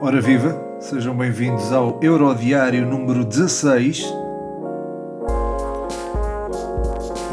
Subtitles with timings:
[0.00, 4.04] Ora viva, sejam bem-vindos ao Eurodiário número 16.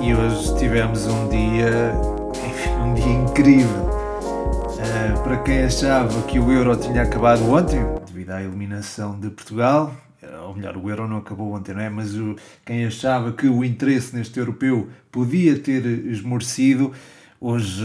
[0.02, 1.94] E hoje tivemos um dia,
[2.48, 3.84] enfim, um dia incrível.
[3.90, 9.94] Uh, para quem achava que o Euro tinha acabado ontem, devido à eliminação de Portugal,
[10.48, 11.90] ou melhor, o Euro não acabou ontem, não é?
[11.90, 12.36] Mas o,
[12.66, 16.94] quem achava que o interesse neste europeu podia ter esmorecido,
[17.44, 17.84] hoje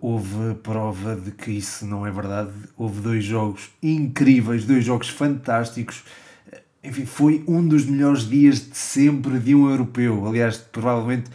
[0.00, 2.50] houve prova de que isso não é verdade.
[2.76, 6.02] Houve dois jogos incríveis, dois jogos fantásticos.
[6.82, 10.26] Enfim, foi um dos melhores dias de sempre de um europeu.
[10.26, 11.30] Aliás, provavelmente,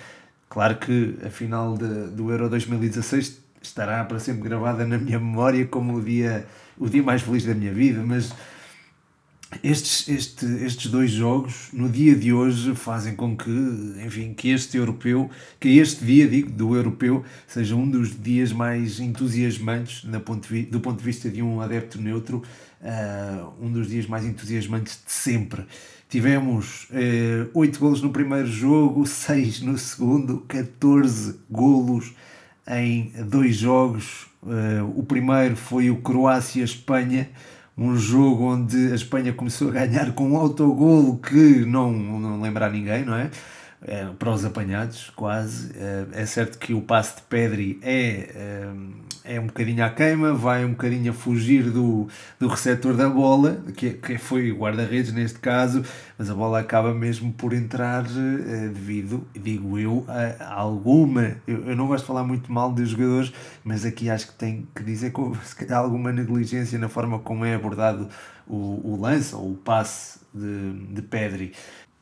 [0.49, 5.65] claro que a final de, do Euro 2016 estará para sempre gravada na minha memória
[5.65, 6.45] como o dia,
[6.77, 8.33] o dia mais feliz da minha vida, mas
[9.63, 13.49] estes, este, estes dois jogos, no dia de hoje, fazem com que,
[14.05, 15.29] enfim, que este europeu,
[15.59, 20.79] que este dia, digo, do europeu, seja um dos dias mais entusiasmantes na ponto do
[20.79, 22.41] ponto de vista de um adepto neutro,
[22.81, 25.65] uh, um dos dias mais entusiasmantes de sempre.
[26.09, 32.13] Tivemos uh, 8 golos no primeiro jogo, 6 no segundo, 14 golos
[32.67, 34.27] em dois jogos.
[34.41, 37.29] Uh, o primeiro foi o Croácia-Espanha,
[37.77, 42.67] um jogo onde a Espanha começou a ganhar com um autogolo que não, não lembra
[42.67, 43.29] a ninguém, não é?
[43.83, 45.71] É para os apanhados, quase.
[45.75, 48.69] É, é certo que o passe de Pedri é,
[49.25, 52.07] é, é um bocadinho à queima, vai um bocadinho a fugir do,
[52.39, 55.83] do receptor da bola, que, que foi o guarda-redes neste caso,
[56.15, 61.37] mas a bola acaba mesmo por entrar eh, devido, digo eu, a alguma.
[61.47, 64.67] Eu, eu não gosto de falar muito mal dos jogadores, mas aqui acho que tem
[64.75, 68.07] que dizer que há alguma negligência na forma como é abordado
[68.47, 71.53] o, o lance ou o passe de, de Pedri.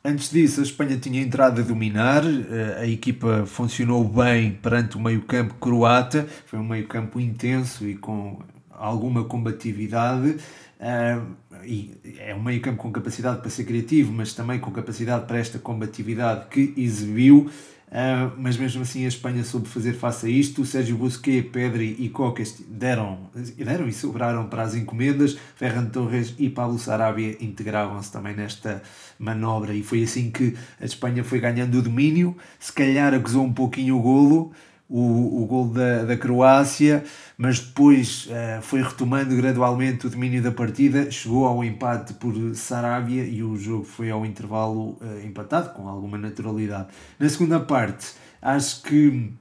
[0.02, 5.00] Antes disso, a Espanha tinha entrado a dominar, eh, a equipa funcionou bem perante o
[5.00, 8.38] meio-campo croata, foi um meio-campo intenso e com
[8.70, 10.38] alguma combatividade.
[10.80, 11.20] Eh,
[11.66, 15.58] e é um meio-campo com capacidade para ser criativo, mas também com capacidade para esta
[15.58, 17.50] combatividade que exibiu.
[17.90, 20.62] Uh, mas mesmo assim a Espanha soube fazer face a isto.
[20.62, 23.18] O Sérgio Busquets, Pedri e Cocas deram,
[23.56, 25.36] deram e sobraram para as encomendas.
[25.56, 28.80] Ferran Torres e Pablo Sarabia integravam-se também nesta
[29.18, 32.36] manobra e foi assim que a Espanha foi ganhando o domínio.
[32.60, 34.52] Se calhar acusou um pouquinho o golo,
[34.90, 37.04] o, o gol da, da Croácia,
[37.38, 43.24] mas depois uh, foi retomando gradualmente o domínio da partida, chegou ao empate por Sarabia
[43.24, 46.88] e o jogo foi ao intervalo uh, empatado, com alguma naturalidade.
[47.20, 49.32] Na segunda parte, acho que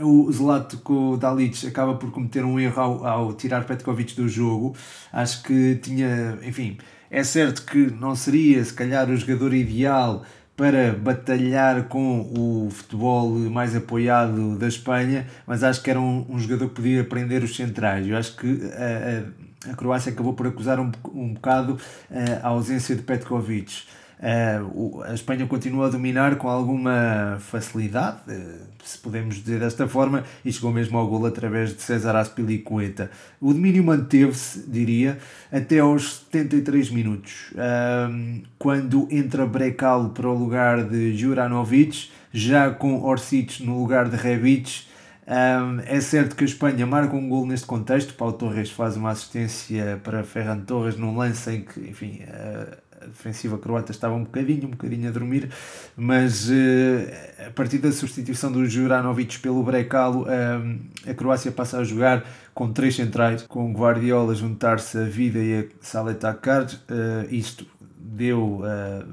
[0.00, 4.74] o Zlatko Dalic acaba por cometer um erro ao, ao tirar Petkovic do jogo.
[5.12, 6.76] Acho que tinha, enfim,
[7.08, 10.24] é certo que não seria se calhar o jogador ideal
[10.56, 16.38] para batalhar com o futebol mais apoiado da Espanha, mas acho que era um, um
[16.38, 18.08] jogador que podia aprender os centrais.
[18.08, 21.78] Eu acho que a, a, a Croácia acabou por acusar um, um bocado
[22.10, 23.84] a, a ausência de Petkovic.
[24.18, 30.24] Uh, a Espanha continua a dominar com alguma facilidade, uh, se podemos dizer desta forma,
[30.42, 33.10] e chegou mesmo ao gol através de César Aspilicueta.
[33.40, 35.18] O domínio manteve-se, diria,
[35.52, 43.02] até aos 73 minutos, uh, quando entra Brekal para o lugar de Juranovic, já com
[43.02, 44.86] Orsic no lugar de Rebic.
[45.28, 48.14] Um, é certo que a Espanha marca um gol neste contexto.
[48.14, 53.58] Paulo Torres faz uma assistência para Ferran Torres num lance em que, enfim, a defensiva
[53.58, 55.48] croata estava um bocadinho, um bocadinho a dormir,
[55.96, 61.84] mas uh, a partir da substituição do Juranovic pelo Brecalo, uh, a Croácia passa a
[61.84, 62.24] jogar
[62.54, 67.66] com três centrais, com Guardiola juntar-se a Vida e a Saletakar, uh, isto
[67.98, 68.62] deu,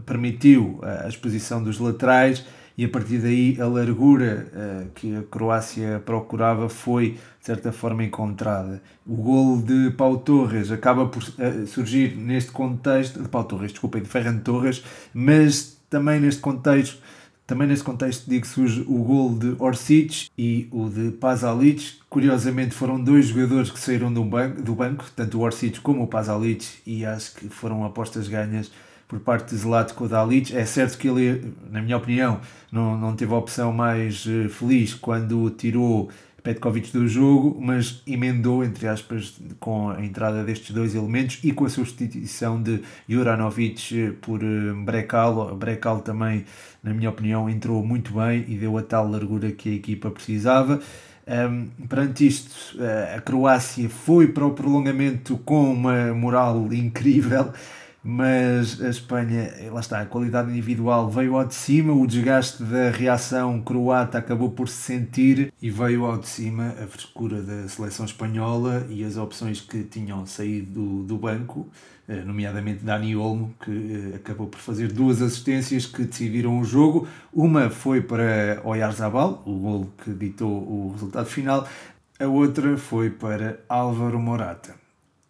[0.05, 2.45] permitiu a exposição dos laterais,
[2.77, 8.03] e a partir daí a largura uh, que a Croácia procurava foi de certa forma
[8.03, 8.81] encontrada.
[9.05, 14.01] O gol de Pau Torres acaba por uh, surgir neste contexto, de Pau Torres, desculpem,
[14.01, 14.83] de Ferran Torres,
[15.13, 16.97] mas também neste contexto
[17.45, 21.99] também neste contexto digo surge o gol de Orsic e o de Pazalic.
[22.09, 26.07] Curiosamente foram dois jogadores que saíram do banco, do banco tanto o Orsic como o
[26.07, 28.71] Pazalic, e acho que foram apostas ganhas
[29.13, 30.55] por parte de Zlatko Dalic.
[30.55, 32.39] É certo que ele, na minha opinião,
[32.71, 36.09] não, não teve a opção mais uh, feliz quando tirou
[36.41, 41.63] Petkovic do jogo, mas emendou, entre aspas, com a entrada destes dois elementos e com
[41.63, 45.55] a substituição de Juranovic eh, por uh, Brekal.
[45.55, 46.43] Brekal também,
[46.81, 50.81] na minha opinião, entrou muito bem e deu a tal largura que a equipa precisava.
[51.25, 52.77] Um, perante isto,
[53.15, 57.53] a Croácia foi para o prolongamento com uma moral incrível
[58.03, 62.89] mas a Espanha, lá está, a qualidade individual veio ao de cima, o desgaste da
[62.89, 68.05] reação croata acabou por se sentir e veio ao de cima a frescura da seleção
[68.05, 71.69] espanhola e as opções que tinham saído do, do banco,
[72.05, 77.07] eh, nomeadamente Dani Olmo, que eh, acabou por fazer duas assistências que decidiram o jogo.
[77.31, 81.65] Uma foi para Oyarzabal, o gol que ditou o resultado final,
[82.19, 84.82] a outra foi para Álvaro Morata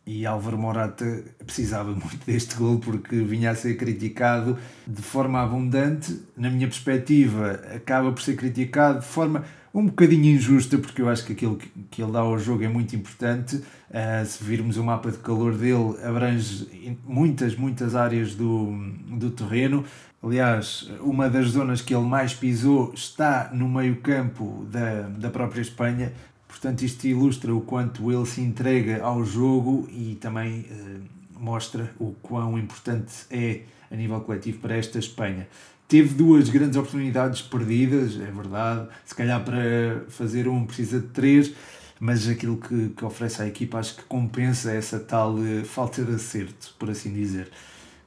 [0.06, 6.20] e Álvaro Morata precisava muito deste gol porque vinha a ser criticado de forma abundante.
[6.36, 11.26] Na minha perspectiva, acaba por ser criticado de forma um bocadinho injusta, porque eu acho
[11.26, 11.58] que aquilo
[11.90, 13.56] que ele dá ao jogo é muito importante.
[13.56, 18.72] Uh, se virmos o mapa de calor dele, abrange muitas, muitas áreas do,
[19.08, 19.84] do terreno.
[20.22, 26.14] Aliás, uma das zonas que ele mais pisou está no meio-campo da, da própria Espanha,
[26.54, 31.00] Portanto, isto ilustra o quanto ele se entrega ao jogo e também eh,
[31.36, 33.62] mostra o quão importante é
[33.92, 35.48] a nível coletivo para esta Espanha.
[35.88, 38.88] Teve duas grandes oportunidades perdidas, é verdade.
[39.04, 41.52] Se calhar para fazer um precisa de três,
[42.00, 46.14] mas aquilo que, que oferece à equipa acho que compensa essa tal eh, falta de
[46.14, 47.50] acerto, por assim dizer.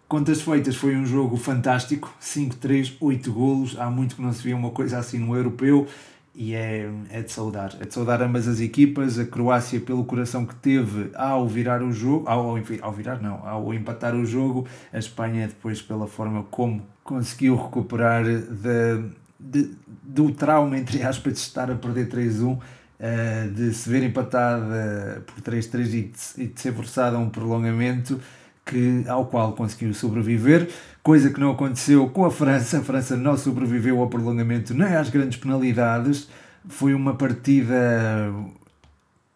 [0.07, 4.55] Contas feitas, foi um jogo fantástico, 5-3, 8 golos, há muito que não se via
[4.55, 5.89] uma coisa assim no europeu
[6.37, 7.75] e é, é de saudar.
[7.81, 11.91] É de saudar ambas as equipas, a Croácia pelo coração que teve ao virar o
[11.91, 16.87] jogo, ao, ao virar não, ao empatar o jogo, a Espanha depois pela forma como
[17.03, 19.11] conseguiu recuperar de,
[19.41, 19.71] de,
[20.03, 22.59] do trauma, entre aspas, de estar a perder 3-1,
[22.99, 28.21] eh, de se ver empatada por 3-3 e de ser forçada a um prolongamento
[28.67, 30.69] que, ao qual conseguiu sobreviver,
[31.03, 32.81] coisa que não aconteceu com a França.
[32.81, 36.29] A França não sobreviveu ao prolongamento nem às grandes penalidades.
[36.69, 38.29] Foi uma partida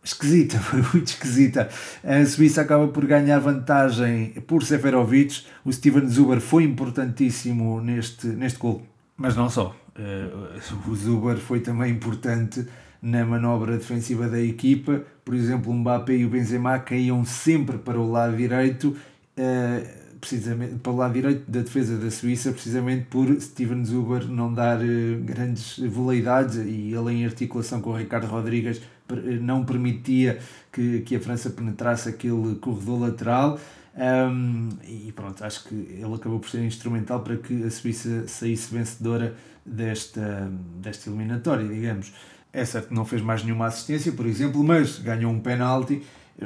[0.03, 1.69] esquisita, foi muito esquisita.
[2.03, 5.45] A Suíça acaba por ganhar vantagem por Seferovic.
[5.65, 8.83] O Steven Zuber foi importantíssimo neste, neste gol,
[9.17, 9.77] mas não só.
[9.97, 12.67] Uh, o Zuber foi também importante
[13.03, 15.03] na manobra defensiva da equipa.
[15.25, 18.97] Por exemplo, o Mbappé e o Benzema caíam sempre para o lado direito
[19.37, 24.53] eh, precisamente para o lado direito da defesa da Suíça, precisamente por Steven Zuber não
[24.53, 30.39] dar uh, grandes veleidades e ele em articulação com o Ricardo Rodrigues eh, não permitia
[30.71, 33.59] que, que a França penetrasse aquele corredor lateral.
[33.97, 38.73] Um, e pronto, acho que ele acabou por ser instrumental para que a Suíça saísse
[38.73, 39.35] vencedora
[39.65, 40.51] desta,
[40.81, 42.13] desta eliminatória, digamos.
[42.53, 46.03] É certo que não fez mais nenhuma assistência, por exemplo, mas ganhou um penalti,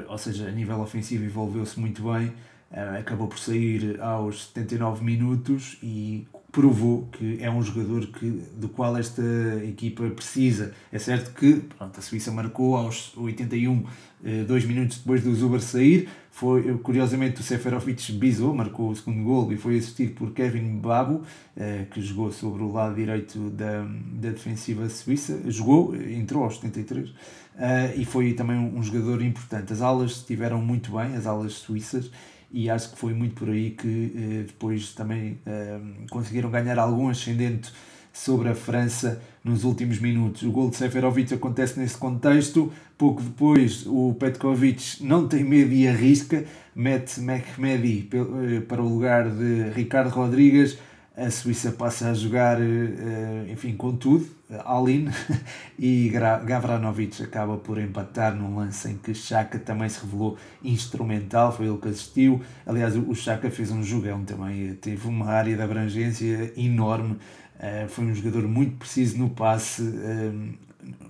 [0.09, 2.33] ou seja, a nível ofensivo envolveu-se muito bem.
[2.75, 8.69] Uh, acabou por sair aos 79 minutos e provou que é um jogador que, do
[8.69, 9.23] qual esta
[9.65, 10.73] equipa precisa.
[10.93, 13.85] É certo que pronto, a Suíça marcou aos 81,
[14.25, 16.09] eh, dois minutos depois do Zuber sair.
[16.31, 21.23] Foi, curiosamente, o Seferovic bisou, marcou o segundo gol e foi assistido por Kevin Babu,
[21.57, 25.41] eh, que jogou sobre o lado direito da, da defensiva suíça.
[25.51, 27.11] Jogou, entrou aos 73
[27.97, 29.73] e foi também um jogador importante.
[29.73, 32.11] As alas estiveram muito bem, as alas suíças,
[32.55, 37.09] e acho que foi muito por aí que eh, depois também eh, conseguiram ganhar algum
[37.09, 37.73] ascendente
[38.13, 40.45] sobre a França nos últimos minutos.
[40.45, 42.73] O gol de Seferovic acontece nesse contexto.
[42.97, 46.45] Pouco depois, o Petkovic não tem medo e arrisca,
[46.77, 50.79] mete Mehmedi eh, para o lugar de Ricardo Rodrigues
[51.17, 54.27] a Suíça passa a jogar, eh, enfim, com tudo,
[54.65, 55.09] all-in,
[55.79, 61.67] e Gavranovic acaba por empatar num lance em que Chaka também se revelou instrumental, foi
[61.67, 62.43] ele que assistiu.
[62.67, 67.17] Aliás, o Chaka fez um jogão também, teve uma área de abrangência enorme,
[67.61, 70.33] eh, foi um jogador muito preciso no passe, eh,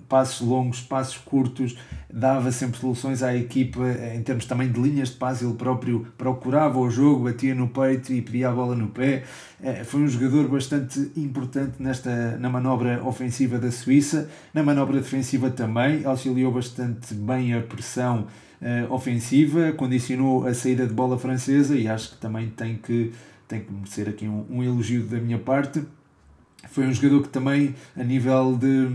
[0.07, 1.77] passos longos, passos curtos,
[2.11, 3.81] dava sempre soluções à equipa
[4.15, 8.13] em termos também de linhas de passe, ele próprio procurava o jogo, batia no peito
[8.13, 9.23] e pedia a bola no pé.
[9.61, 15.49] É, foi um jogador bastante importante nesta, na manobra ofensiva da Suíça, na manobra defensiva
[15.49, 18.27] também, auxiliou bastante bem a pressão
[18.61, 23.11] uh, ofensiva, condicionou a saída de bola francesa e acho que também tem que,
[23.47, 25.83] tem que merecer aqui um, um elogio da minha parte.
[26.69, 28.89] Foi um jogador que também, a nível de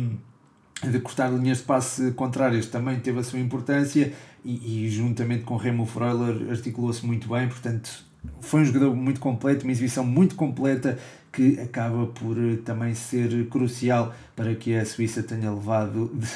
[0.83, 4.13] de cortar linhas de passe contrárias também teve a sua importância
[4.45, 8.05] e, e juntamente com Remo Freuler articulou-se muito bem, portanto
[8.41, 10.99] foi um jogador muito completo, uma exibição muito completa
[11.33, 16.29] que acaba por eh, também ser crucial para que a Suíça tenha levado de,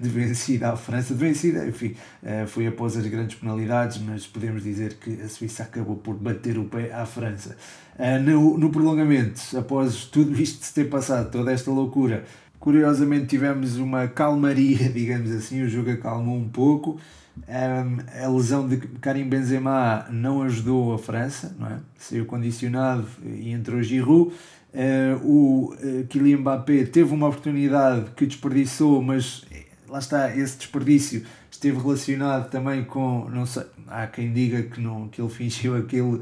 [0.00, 1.14] de vencida à França.
[1.14, 5.62] De vencida, enfim, eh, foi após as grandes penalidades, mas podemos dizer que a Suíça
[5.62, 7.56] acabou por bater o pé à França.
[7.98, 12.24] Eh, no, no prolongamento, após tudo isto se ter passado, toda esta loucura,
[12.60, 17.00] Curiosamente tivemos uma calmaria, digamos assim, o jogo acalmou um pouco.
[17.48, 21.78] Um, a lesão de Karim Benzema não ajudou a França, não é?
[21.96, 24.34] saiu condicionado e entrou Giroud.
[24.72, 29.44] Uh, o uh, Kylian Mbappé teve uma oportunidade que desperdiçou, mas
[29.88, 35.08] lá está, esse desperdício esteve relacionado também com, não sei, há quem diga que, não,
[35.08, 36.20] que ele fingiu aquele,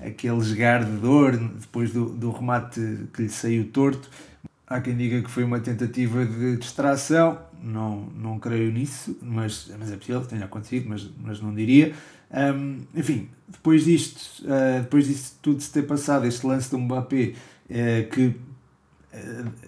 [0.00, 4.08] aquele esgar de dor depois do, do remate que lhe saiu torto.
[4.68, 9.90] Há quem diga que foi uma tentativa de distração, não, não creio nisso, mas, mas
[9.90, 11.94] é possível que tenha acontecido, mas, mas não diria.
[12.30, 17.32] Um, enfim, depois disto, uh, depois disto tudo se ter passado, este lance do Mbappé,
[17.70, 18.36] uh, que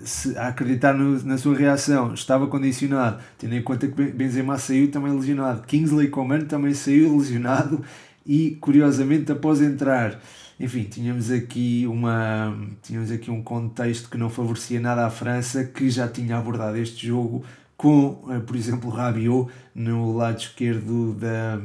[0.05, 4.91] se, a acreditar no, na sua reação, estava condicionado, tendo em conta que Benzema saiu
[4.91, 7.83] também lesionado, Kingsley Coman também saiu lesionado
[8.27, 10.21] e curiosamente após entrar,
[10.59, 15.89] enfim, tínhamos aqui uma tínhamos aqui um contexto que não favorecia nada à França, que
[15.91, 17.45] já tinha abordado este jogo
[17.77, 21.59] com, eh, por exemplo, Rabiot no lado esquerdo da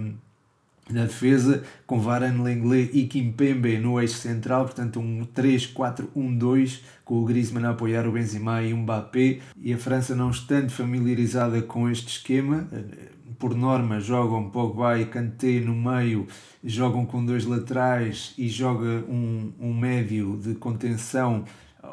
[0.89, 7.25] na defesa, com Varane, Lenglet e Kimpembe no eixo central, portanto um 3-4-1-2, com o
[7.25, 11.89] Griezmann a apoiar o Benzema e o Mbappé, e a França não estando familiarizada com
[11.89, 16.27] este esquema, eh, por norma jogam Pogba e Kanté no meio,
[16.63, 21.45] jogam com dois laterais e joga um, um médio de contenção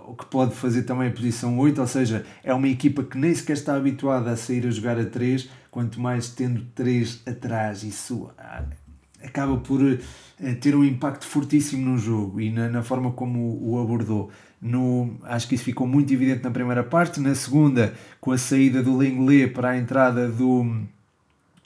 [0.07, 3.35] o que pode fazer também a posição 8, ou seja, é uma equipa que nem
[3.35, 7.83] sequer está habituada a sair a jogar a 3, quanto mais tendo 3 atrás.
[7.83, 8.65] Isso ah,
[9.23, 13.81] acaba por eh, ter um impacto fortíssimo no jogo e na, na forma como o,
[13.81, 14.31] abordou.
[14.61, 17.21] No, acho que isso ficou muito evidente na primeira parte.
[17.21, 20.85] Na segunda, com a saída do Lenglet para a entrada do,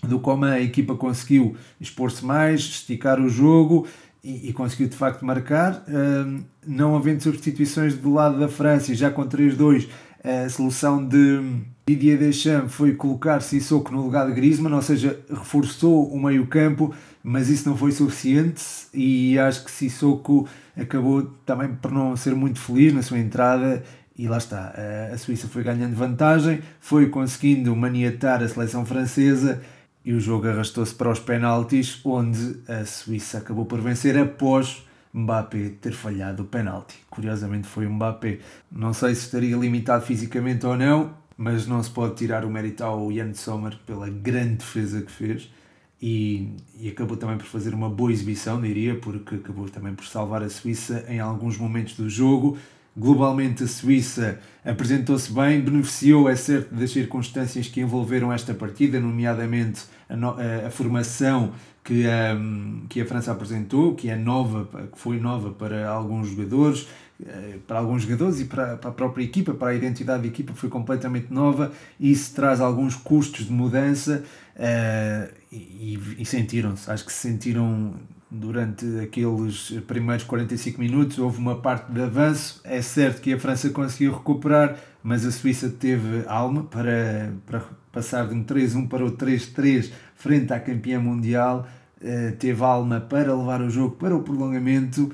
[0.03, 3.87] do Coman, a equipa conseguiu expor-se mais, esticar o jogo
[4.23, 5.85] e, e conseguiu de facto marcar.
[6.67, 9.89] Não havendo substituições do lado da França, já com 3-2,
[10.23, 11.41] a solução de
[11.89, 17.49] Didier Deschamps foi colocar Sissoko no lugar de Griezmann, ou seja, reforçou o meio-campo, mas
[17.49, 18.61] isso não foi suficiente
[18.93, 23.85] e acho que Sissoko acabou também por não ser muito feliz na sua entrada
[24.19, 24.75] e lá está,
[25.13, 29.63] a Suíça foi ganhando vantagem, foi conseguindo maniatar a seleção francesa
[30.07, 35.71] e o jogo arrastou-se para os penaltis, onde a Suíça acabou por vencer após Mbappé
[35.81, 36.95] ter falhado o penalti.
[37.11, 38.39] Curiosamente foi Mbappé.
[38.71, 42.85] Não sei se estaria limitado fisicamente ou não, mas não se pode tirar o mérito
[42.85, 45.51] ao Jan Sommer pela grande defesa que fez
[46.01, 50.41] e, e, acabou também por fazer uma boa exibição, diria, porque acabou também por salvar
[50.43, 52.57] a Suíça em alguns momentos do jogo.
[52.97, 59.83] Globalmente, a Suíça apresentou-se bem, beneficiou, é certo, das circunstâncias que envolveram esta partida, nomeadamente
[60.09, 61.53] a, no, a, a formação
[61.85, 62.37] que a,
[62.89, 66.89] que a França apresentou, que é nova, que foi nova para alguns jogadores,
[67.25, 70.53] eh, para alguns jogadores e para, para a própria equipa, para a identidade da equipa
[70.55, 71.73] foi completamente nova.
[72.01, 74.25] E isso traz alguns custos de mudança
[74.57, 77.95] uh, e, e sentiram-se, acho que se sentiram
[78.31, 83.71] durante aqueles primeiros 45 minutos, houve uma parte de avanço, é certo que a França
[83.71, 89.13] conseguiu recuperar, mas a Suíça teve alma para, para passar de um 3-1 para o
[89.13, 91.67] 3-3 frente à campeã mundial,
[92.01, 95.13] uh, teve alma para levar o jogo para o prolongamento,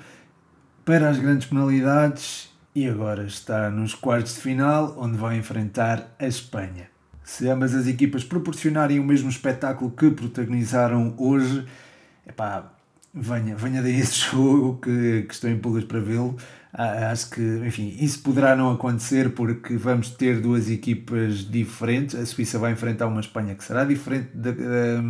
[0.85, 6.27] para as grandes penalidades e agora está nos quartos de final, onde vai enfrentar a
[6.27, 6.91] Espanha.
[7.23, 11.67] Se ambas as equipas proporcionarem o mesmo espetáculo que protagonizaram hoje,
[12.27, 12.73] epá,
[13.15, 16.37] venha, venha daí esse jogo que, que estou em pulgas para vê-lo.
[16.73, 22.15] Ah, acho que, enfim, isso poderá não acontecer porque vamos ter duas equipas diferentes.
[22.15, 25.03] A Suíça vai enfrentar uma Espanha que será diferente da, da,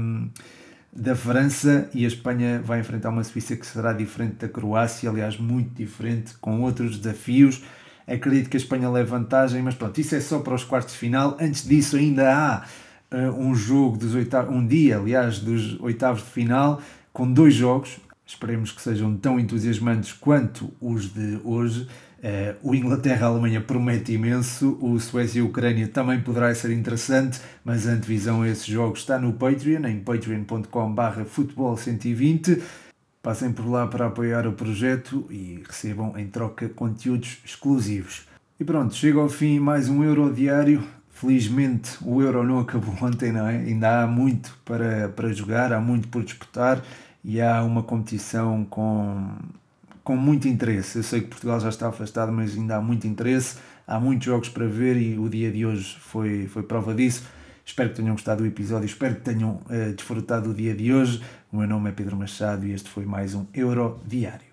[0.93, 5.39] da França e a Espanha vai enfrentar uma Suíça que será diferente da Croácia, aliás,
[5.39, 7.63] muito diferente, com outros desafios.
[8.09, 10.99] Acredito que a Espanha leve vantagem, mas pronto, isso é só para os quartos de
[10.99, 11.37] final.
[11.41, 12.65] Antes disso, ainda há
[13.17, 16.83] uh, um jogo dos oitavos, um dia, aliás, dos oitavos de final,
[17.13, 17.99] com dois jogos.
[18.27, 21.87] Esperemos que sejam tão entusiasmantes quanto os de hoje.
[22.23, 27.87] Uh, o Inglaterra-Alemanha promete imenso, o Suécia e a Ucrânia também poderá ser interessante, mas
[27.87, 32.63] a antevisão a esses jogos está no Patreon, em patreon.com.br futebol120.
[33.21, 38.27] Passem por lá para apoiar o projeto e recebam em troca conteúdos exclusivos.
[38.59, 40.83] E pronto, chega ao fim mais um Euro diário.
[41.23, 43.59] Felizmente o Euro não acabou ontem, não é?
[43.59, 46.83] Ainda há muito para, para jogar, há muito por disputar
[47.25, 49.31] e há uma competição com
[50.03, 50.99] com muito interesse.
[50.99, 54.49] Eu sei que Portugal já está afastado, mas ainda há muito interesse, há muitos jogos
[54.49, 57.25] para ver e o dia de hoje foi, foi prova disso.
[57.65, 61.23] Espero que tenham gostado do episódio, espero que tenham uh, desfrutado do dia de hoje.
[61.53, 64.52] O meu nome é Pedro Machado e este foi mais um Euro Diário.